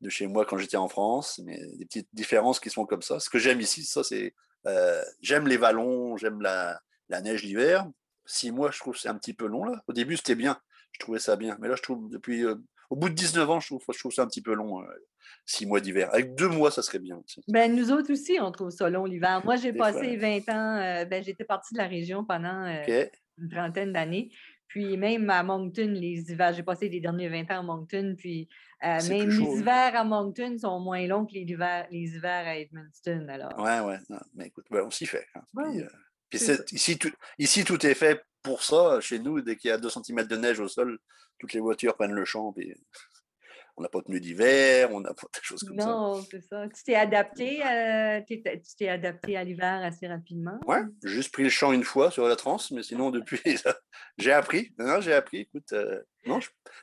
de 0.00 0.08
chez 0.08 0.26
moi 0.26 0.44
quand 0.44 0.58
j'étais 0.58 0.76
en 0.76 0.88
France. 0.88 1.40
Mais 1.44 1.58
des 1.76 1.84
petites 1.84 2.08
différences 2.12 2.60
qui 2.60 2.70
sont 2.70 2.86
comme 2.86 3.02
ça. 3.02 3.20
Ce 3.20 3.30
que 3.30 3.38
j'aime 3.38 3.60
ici, 3.60 3.84
ça, 3.84 4.02
c'est. 4.02 4.34
Euh, 4.66 5.02
j'aime 5.20 5.46
les 5.46 5.56
vallons, 5.56 6.16
j'aime 6.16 6.42
la, 6.42 6.80
la, 7.08 7.20
neige 7.20 7.42
l'hiver. 7.42 7.86
Six 8.26 8.50
mois, 8.50 8.70
je 8.70 8.78
trouve 8.78 8.96
c'est 8.96 9.08
un 9.08 9.16
petit 9.16 9.34
peu 9.34 9.46
long. 9.46 9.64
Là. 9.64 9.82
Au 9.86 9.92
début, 9.92 10.16
c'était 10.16 10.34
bien. 10.34 10.60
Je 10.92 11.00
trouvais 11.00 11.18
ça 11.18 11.36
bien. 11.36 11.56
Mais 11.60 11.68
là, 11.68 11.76
je 11.76 11.82
trouve, 11.82 12.08
depuis. 12.10 12.44
Au 12.90 12.96
bout 12.96 13.08
de 13.08 13.14
19 13.14 13.48
ans, 13.48 13.60
je 13.60 13.68
trouve, 13.68 13.82
je 13.92 13.98
trouve 13.98 14.12
ça 14.12 14.22
un 14.22 14.26
petit 14.26 14.42
peu 14.42 14.52
long 14.52 14.84
six 15.46 15.66
mois 15.66 15.80
d'hiver. 15.80 16.08
Avec 16.12 16.34
deux 16.34 16.48
mois, 16.48 16.70
ça 16.70 16.82
serait 16.82 16.98
bien. 16.98 17.20
Ben, 17.48 17.74
nous 17.74 17.92
autres 17.92 18.12
aussi, 18.12 18.38
on 18.40 18.50
trouve 18.50 18.70
ça 18.70 18.88
long 18.88 19.04
l'hiver. 19.04 19.42
Moi, 19.44 19.56
j'ai 19.56 19.72
passé 19.72 20.16
20 20.16 20.48
ans, 20.48 20.76
euh, 20.76 21.04
ben, 21.04 21.22
j'étais 21.22 21.44
partie 21.44 21.74
de 21.74 21.78
la 21.78 21.86
région 21.86 22.24
pendant 22.24 22.64
euh, 22.64 23.06
une 23.38 23.48
trentaine 23.48 23.92
d'années. 23.92 24.30
Puis 24.68 24.96
même 24.96 25.28
à 25.30 25.42
Moncton, 25.42 25.88
les 25.88 26.30
hivers, 26.30 26.52
j'ai 26.54 26.62
passé 26.62 26.88
les 26.88 27.00
derniers 27.00 27.28
20 27.28 27.50
ans 27.50 27.58
à 27.58 27.62
Moncton, 27.62 28.14
puis 28.16 28.48
euh, 28.84 28.98
même 29.08 29.28
les 29.28 29.44
hein. 29.44 29.56
hivers 29.56 29.96
à 29.96 30.04
Moncton 30.04 30.56
sont 30.58 30.78
moins 30.78 31.04
longs 31.08 31.26
que 31.26 31.32
les 31.32 31.40
hivers, 31.40 31.88
les 31.90 32.14
hivers 32.14 32.46
à 32.46 32.56
Edmundston. 32.56 33.26
Alors. 33.28 33.58
Ouais, 33.58 33.80
ouais. 33.80 33.98
mais 34.34 34.46
écoute, 34.46 34.66
on 34.70 34.90
s'y 34.90 35.06
fait. 35.06 35.26
Hein. 35.34 35.42
puis, 36.28 36.40
ici, 36.70 36.96
tout, 36.98 37.10
ici, 37.36 37.64
tout 37.64 37.84
est 37.84 37.94
fait 37.94 38.22
pour 38.42 38.62
ça. 38.62 39.00
Chez 39.00 39.18
nous, 39.18 39.40
dès 39.40 39.56
qu'il 39.56 39.68
y 39.68 39.72
a 39.72 39.78
2 39.78 39.88
cm 39.88 40.26
de 40.26 40.36
neige 40.36 40.60
au 40.60 40.68
sol, 40.68 40.98
toutes 41.38 41.52
les 41.52 41.60
voitures 41.60 41.96
prennent 41.96 42.12
le 42.12 42.24
champ. 42.24 42.52
Puis 42.52 42.74
on 43.76 43.82
n'a 43.82 43.88
pas 43.88 44.02
tenu 44.02 44.20
d'hiver, 44.20 44.92
on 44.92 45.00
n'a 45.00 45.14
pas 45.14 45.26
des 45.32 45.40
choses 45.42 45.62
comme 45.62 45.78
ça. 45.78 45.86
Non, 45.86 46.22
c'est 46.30 46.42
ça. 46.42 46.68
Tu 46.68 46.82
t'es 46.84 46.94
adapté, 46.94 47.64
euh, 47.64 48.20
tu 48.26 48.42
t'es 48.76 48.88
adapté 48.88 49.36
à 49.36 49.44
l'hiver 49.44 49.80
assez 49.82 50.06
rapidement? 50.06 50.60
Oui, 50.66 50.78
j'ai 51.02 51.10
juste 51.10 51.32
pris 51.32 51.44
le 51.44 51.50
champ 51.50 51.72
une 51.72 51.84
fois 51.84 52.10
sur 52.10 52.26
la 52.28 52.36
trans, 52.36 52.58
mais 52.72 52.82
sinon, 52.82 53.10
depuis, 53.10 53.40
j'ai 54.18 54.32
appris. 54.32 54.72
Non, 54.78 55.00
j'ai 55.00 55.14
appris. 55.14 55.38
Écoute, 55.38 55.72
euh, 55.72 56.00
non, 56.26 56.38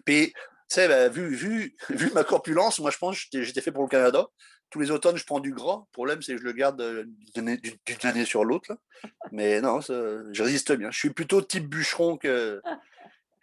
Puis, 0.06 0.34
tu 0.34 0.34
sais, 0.76 0.88
ben, 0.88 1.12
vu, 1.12 1.28
vu, 1.34 1.76
vu 1.90 2.12
ma 2.14 2.24
corpulence, 2.24 2.80
moi, 2.80 2.92
je 2.92 2.98
pense 2.98 3.26
que 3.26 3.42
j'étais 3.42 3.62
fait 3.62 3.72
pour 3.72 3.84
le 3.84 3.90
Canada. 3.90 4.28
Tous 4.70 4.80
les 4.80 4.92
automnes, 4.92 5.16
je 5.16 5.26
prends 5.26 5.40
du 5.40 5.54
gras. 5.54 5.84
Le 5.88 5.94
problème, 5.94 6.22
c'est 6.22 6.34
que 6.34 6.42
je 6.42 6.44
le 6.44 6.52
garde 6.52 6.82
euh, 6.82 7.06
d'une 7.36 7.58
année 8.04 8.26
sur 8.26 8.44
l'autre. 8.44 8.78
Mais 9.32 9.62
non, 9.62 9.80
je 9.80 10.44
résiste 10.44 10.74
bien. 10.74 10.92
Je 10.92 11.00
suis 11.00 11.12
plutôt 11.12 11.42
type 11.42 11.70
bûcheron 11.70 12.18
que, 12.18 12.62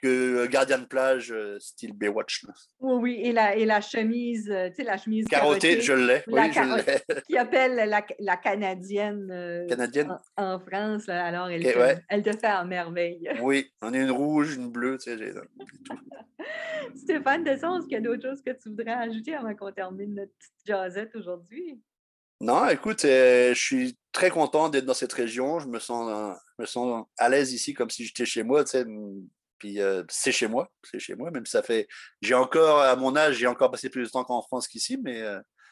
que 0.04 0.46
gardien 0.46 0.78
de 0.78 0.84
plage 0.84 1.32
euh, 1.32 1.58
style 1.58 1.94
Baywatch. 1.94 2.44
Oui, 2.80 2.98
oui, 3.00 3.20
et 3.24 3.32
la, 3.32 3.56
et 3.56 3.64
la 3.64 3.80
chemise, 3.80 4.50
euh, 4.50 4.68
tu 4.68 4.76
sais, 4.76 4.82
la 4.84 4.98
chemise 4.98 5.24
carottée. 5.26 5.80
je 5.80 5.94
l'ai, 5.94 6.22
oui, 6.26 6.52
je 6.52 6.60
l'ai. 6.60 7.22
Qui 7.26 7.38
appelle 7.38 7.76
la, 7.88 8.04
la 8.18 8.36
canadienne, 8.36 9.30
euh, 9.30 9.66
canadienne? 9.66 10.14
En, 10.36 10.58
France, 10.60 11.08
alors 11.08 11.48
elle, 11.48 11.62
te, 11.62 11.96
elle 12.10 12.22
te 12.22 12.36
fait 12.36 12.52
en 12.52 12.66
merveille. 12.66 13.30
Oui, 13.40 13.72
on 13.80 13.94
a 13.94 13.96
une 13.96 14.10
rouge, 14.10 14.56
une 14.56 14.70
bleue, 14.70 14.98
tu 14.98 15.16
sais, 15.16 15.32
Stéphane 16.96 17.44
Desson, 17.44 17.78
est-ce 17.78 17.86
qu'il 17.86 17.94
y 17.94 17.96
a 17.96 18.00
d'autres 18.00 18.22
choses 18.22 18.42
que 18.42 18.50
tu 18.50 18.68
voudrais 18.70 18.92
ajouter 18.92 19.34
avant 19.34 19.54
qu'on 19.54 19.72
termine 19.72 20.14
notre 20.14 20.32
petite 20.64 21.16
aujourd'hui? 21.16 21.80
Non, 22.40 22.68
écoute, 22.68 23.02
je 23.02 23.54
suis 23.54 23.96
très 24.12 24.30
content 24.30 24.68
d'être 24.68 24.84
dans 24.84 24.94
cette 24.94 25.12
région. 25.12 25.60
Je 25.60 25.68
me 25.68 25.78
sens, 25.78 26.36
me 26.58 26.66
sens 26.66 27.06
à 27.16 27.28
l'aise 27.28 27.52
ici, 27.52 27.74
comme 27.74 27.90
si 27.90 28.04
j'étais 28.04 28.26
chez 28.26 28.42
moi. 28.42 28.64
Puis 29.58 29.78
c'est 30.08 30.32
chez 30.32 30.48
moi, 30.48 30.70
c'est 30.82 30.98
chez 30.98 31.14
moi, 31.14 31.30
même 31.30 31.46
ça 31.46 31.62
fait. 31.62 31.86
J'ai 32.20 32.34
encore, 32.34 32.80
à 32.80 32.96
mon 32.96 33.16
âge, 33.16 33.36
j'ai 33.36 33.46
encore 33.46 33.70
passé 33.70 33.88
plus 33.88 34.04
de 34.04 34.10
temps 34.10 34.24
qu'en 34.24 34.42
France 34.42 34.68
qu'ici, 34.68 34.98
mais 34.98 35.22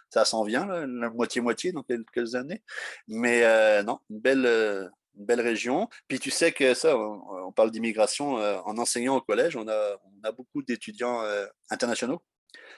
ça 0.08 0.24
s'en 0.24 0.44
vient, 0.44 0.66
la 0.66 1.10
moitié-moitié 1.10 1.72
dans 1.72 1.82
quelques 1.82 2.34
années. 2.34 2.62
Mais 3.08 3.82
non, 3.82 3.98
une 4.08 4.20
belle, 4.20 4.90
belle 5.14 5.40
région. 5.40 5.88
Puis 6.08 6.18
tu 6.18 6.30
sais 6.30 6.52
que 6.52 6.74
ça, 6.74 6.96
on, 6.96 7.52
parle 7.52 7.70
d'immigration, 7.70 8.34
en 8.34 8.78
enseignant 8.78 9.16
au 9.16 9.20
collège, 9.20 9.56
on 9.56 9.68
a, 9.68 9.96
on 10.04 10.28
a 10.28 10.32
beaucoup 10.32 10.62
d'étudiants 10.62 11.22
internationaux. 11.70 12.22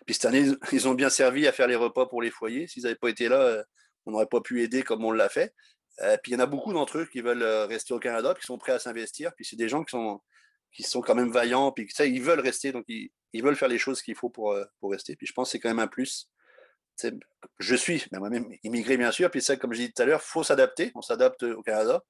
Puis 0.06 0.14
cette 0.14 0.26
année, 0.26 0.46
ils 0.72 0.88
ont 0.88 0.94
bien 0.94 1.10
servi 1.10 1.46
à 1.46 1.52
faire 1.52 1.66
les 1.66 1.76
repas 1.76 2.06
pour 2.06 2.22
les 2.22 2.30
foyers. 2.30 2.66
S'ils 2.66 2.82
n'avaient 2.82 2.94
pas 2.94 3.08
été 3.08 3.28
là, 3.28 3.64
on 4.06 4.12
n'aurait 4.12 4.26
pas 4.26 4.40
pu 4.40 4.62
aider 4.62 4.82
comme 4.82 5.04
on 5.04 5.12
l'a 5.12 5.28
fait. 5.28 5.54
puis 6.22 6.32
il 6.32 6.34
y 6.34 6.36
en 6.36 6.40
a 6.40 6.46
beaucoup 6.46 6.72
d'entre 6.72 6.98
eux 6.98 7.06
qui 7.06 7.20
veulent 7.20 7.44
rester 7.44 7.94
au 7.94 7.98
Canada, 7.98 8.34
qui 8.38 8.46
sont 8.46 8.58
prêts 8.58 8.72
à 8.72 8.78
s'investir. 8.78 9.32
Puis 9.34 9.44
c'est 9.44 9.56
des 9.56 9.68
gens 9.68 9.84
qui 9.84 9.92
sont, 9.92 10.20
qui 10.74 10.82
sont 10.82 11.00
quand 11.00 11.14
même 11.14 11.30
vaillants, 11.30 11.72
puis 11.72 11.86
ça, 11.90 12.04
ils 12.04 12.20
veulent 12.20 12.40
rester, 12.40 12.72
donc 12.72 12.84
ils, 12.88 13.10
veulent 13.42 13.56
faire 13.56 13.68
les 13.68 13.78
choses 13.78 14.02
qu'il 14.02 14.16
faut 14.16 14.28
pour, 14.28 14.52
euh, 14.52 14.64
pour 14.80 14.90
rester. 14.90 15.16
Puis 15.16 15.26
je 15.26 15.32
pense 15.32 15.48
que 15.48 15.52
c'est 15.52 15.60
quand 15.60 15.68
même 15.68 15.78
un 15.78 15.86
plus. 15.86 16.28
je 17.58 17.74
suis, 17.76 18.04
moi-même, 18.12 18.46
immigré, 18.64 18.96
bien 18.96 19.12
sûr, 19.12 19.30
puis 19.30 19.40
ça, 19.40 19.56
comme 19.56 19.72
j'ai 19.72 19.86
dit 19.86 19.92
tout 19.92 20.02
à 20.02 20.04
l'heure, 20.04 20.20
il 20.22 20.28
faut 20.28 20.42
s'adapter. 20.42 20.90
On 20.94 21.02
s'adapte 21.02 21.44
au 21.44 21.62
Canada. 21.62 22.02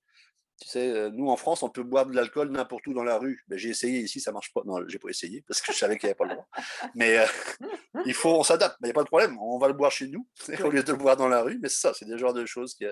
Tu 0.61 0.68
sais, 0.68 0.88
euh, 0.88 1.11
nous, 1.11 1.28
en 1.28 1.37
France, 1.37 1.62
on 1.62 1.68
peut 1.68 1.82
boire 1.82 2.06
de 2.06 2.14
l'alcool 2.14 2.50
n'importe 2.50 2.87
où 2.87 2.94
dans 2.94 3.02
la 3.02 3.18
rue. 3.18 3.42
Ben, 3.49 3.58
j'ai 3.58 3.70
essayé 3.70 4.00
ici, 4.00 4.20
ça 4.20 4.32
marche 4.32 4.52
pas. 4.52 4.62
Non, 4.64 4.78
j'ai 4.87 4.99
pas 4.99 5.08
essayé 5.08 5.42
parce 5.46 5.61
que 5.61 5.73
je 5.73 5.78
savais 5.78 5.99
qu'il 5.99 6.06
n'y 6.06 6.11
avait 6.11 6.16
pas 6.16 6.25
le 6.25 6.34
droit. 6.34 6.49
Mais 6.94 7.18
euh, 7.18 7.26
il 8.06 8.14
faut, 8.14 8.30
on 8.30 8.44
s'adapte. 8.44 8.76
Il 8.80 8.84
n'y 8.84 8.90
a 8.90 8.94
pas 8.94 9.02
de 9.02 9.08
problème. 9.08 9.37
On 9.40 9.58
va 9.58 9.66
le 9.68 9.75
boire 9.75 9.90
chez 9.90 10.06
nous 10.06 10.26
au 10.64 10.70
lieu 10.70 10.82
de 10.82 10.92
le 10.92 10.99
boire 10.99 11.16
dans 11.16 11.28
la 11.28 11.42
rue. 11.42 11.58
Mais 11.61 11.68
c'est 11.68 11.80
ça, 11.80 11.94
c'est 11.94 12.06
des 12.06 12.18
genres 12.18 12.34
de 12.34 12.46
choses 12.46 12.75
que 12.75 12.87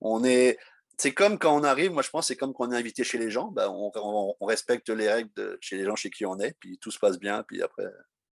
on 0.00 0.24
est, 0.24 0.58
c'est 0.98 1.12
comme 1.12 1.38
quand 1.38 1.54
on 1.58 1.64
arrive, 1.64 1.92
moi 1.92 2.02
je 2.02 2.10
pense, 2.10 2.28
c'est 2.28 2.36
comme 2.36 2.52
quand 2.54 2.68
on 2.68 2.72
est 2.72 2.76
invité 2.76 3.04
chez 3.04 3.18
les 3.18 3.30
gens, 3.30 3.48
ben, 3.48 3.68
on, 3.70 4.34
respecte 4.40 4.88
les 4.88 5.10
règles 5.10 5.30
de, 5.36 5.58
chez 5.60 5.76
les 5.76 5.84
gens 5.84 5.96
chez 5.96 6.10
qui 6.10 6.24
on 6.26 6.38
est, 6.38 6.54
puis 6.58 6.78
tout 6.78 6.90
se 6.90 6.98
passe 6.98 7.18
bien, 7.18 7.42
puis 7.42 7.62
après, 7.62 7.84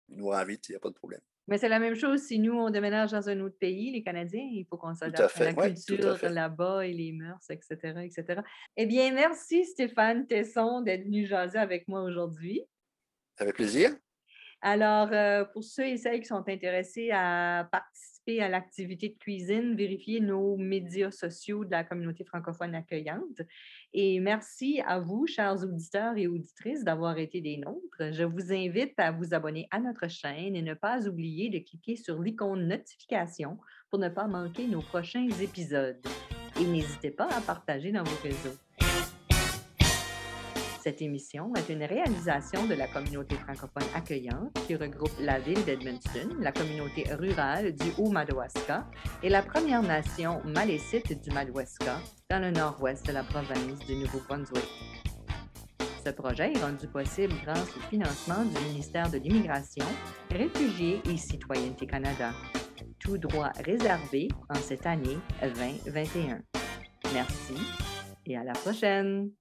ils 0.09 0.17
nous 0.17 0.27
réinvitent, 0.27 0.67
il 0.69 0.73
n'y 0.73 0.75
a 0.75 0.79
pas 0.79 0.89
de 0.89 0.95
problème. 0.95 1.21
Mais 1.47 1.57
c'est 1.57 1.69
la 1.69 1.79
même 1.79 1.95
chose 1.95 2.21
si 2.21 2.39
nous, 2.39 2.53
on 2.53 2.69
déménage 2.69 3.11
dans 3.11 3.27
un 3.27 3.39
autre 3.41 3.57
pays, 3.59 3.91
les 3.91 4.01
Canadiens, 4.01 4.47
il 4.49 4.65
faut 4.69 4.77
qu'on 4.77 4.95
s'adapte 4.95 5.41
à, 5.41 5.43
la 5.43 5.53
culture 5.53 6.17
là-bas 6.21 6.85
et 6.85 6.93
les 6.93 7.11
mœurs, 7.11 7.49
etc., 7.49 7.99
etc. 8.01 8.41
Eh 8.77 8.85
bien, 8.85 9.13
merci 9.13 9.65
Stéphane 9.65 10.25
Tesson 10.25 10.81
d'être 10.81 11.03
venu 11.03 11.25
jaser 11.25 11.59
avec 11.59 11.87
moi 11.89 12.03
aujourd'hui. 12.03 12.61
Avec 13.37 13.55
plaisir. 13.55 13.91
Alors, 14.61 15.09
euh, 15.11 15.43
pour 15.43 15.65
ceux 15.65 15.87
et 15.87 15.97
celles 15.97 16.21
qui 16.21 16.27
sont 16.27 16.47
intéressés 16.47 17.11
à 17.11 17.67
participer 17.69 18.41
à 18.41 18.47
l'activité 18.47 19.09
de 19.09 19.17
cuisine, 19.17 19.75
vérifiez 19.75 20.21
nos 20.21 20.55
médias 20.55 21.11
sociaux 21.11 21.65
de 21.65 21.71
la 21.71 21.83
communauté 21.83 22.23
francophone 22.23 22.73
accueillante. 22.73 23.41
Et 23.95 24.19
merci 24.19 24.81
à 24.87 24.99
vous, 24.99 25.27
chers 25.27 25.63
auditeurs 25.63 26.17
et 26.17 26.25
auditrices, 26.25 26.83
d'avoir 26.83 27.19
été 27.19 27.41
des 27.41 27.57
nôtres. 27.57 28.11
Je 28.11 28.23
vous 28.23 28.51
invite 28.51 28.93
à 28.97 29.11
vous 29.11 29.35
abonner 29.35 29.67
à 29.69 29.79
notre 29.79 30.09
chaîne 30.09 30.55
et 30.55 30.63
ne 30.63 30.73
pas 30.73 31.07
oublier 31.07 31.51
de 31.51 31.59
cliquer 31.59 31.95
sur 31.95 32.19
l'icône 32.19 32.67
notification 32.67 33.59
pour 33.91 33.99
ne 33.99 34.09
pas 34.09 34.25
manquer 34.25 34.65
nos 34.65 34.81
prochains 34.81 35.27
épisodes. 35.39 35.99
Et 36.59 36.65
n'hésitez 36.65 37.11
pas 37.11 37.27
à 37.31 37.41
partager 37.41 37.91
dans 37.91 38.03
vos 38.03 38.21
réseaux. 38.23 38.57
Cette 40.83 41.01
émission 41.01 41.53
est 41.55 41.71
une 41.71 41.85
réalisation 41.85 42.67
de 42.67 42.73
la 42.73 42.89
communauté 42.89 43.35
francophone 43.35 43.87
accueillante 43.95 44.51
qui 44.67 44.75
regroupe 44.75 45.13
la 45.17 45.39
ville 45.39 45.63
d'Edmundston, 45.63 46.35
la 46.41 46.51
communauté 46.51 47.05
rurale 47.13 47.73
du 47.73 47.93
Haut-Madawaska 47.97 48.85
et 49.23 49.29
la 49.29 49.43
Première 49.43 49.81
Nation 49.81 50.41
malécite 50.43 51.23
du 51.23 51.31
Madawaska 51.31 52.01
dans 52.29 52.39
le 52.39 52.51
nord-ouest 52.51 53.05
de 53.05 53.13
la 53.13 53.23
province 53.23 53.79
du 53.87 53.95
Nouveau-Brunswick. 53.95 54.67
Ce 56.05 56.09
projet 56.09 56.51
est 56.51 56.61
rendu 56.61 56.85
possible 56.87 57.33
grâce 57.45 57.77
au 57.77 57.79
financement 57.89 58.43
du 58.43 58.61
ministère 58.65 59.09
de 59.09 59.19
l'Immigration, 59.19 59.85
Réfugiés 60.31 61.01
et 61.09 61.15
Citoyenneté 61.15 61.87
Canada. 61.87 62.33
Tout 62.99 63.17
droit 63.17 63.53
réservé 63.63 64.27
en 64.49 64.55
cette 64.55 64.85
année 64.85 65.17
2021. 65.41 66.41
Merci 67.13 67.55
et 68.25 68.35
à 68.35 68.43
la 68.43 68.51
prochaine! 68.51 69.31